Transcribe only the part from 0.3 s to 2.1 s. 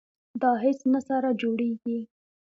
دا هیڅ نه سره جوړیږي.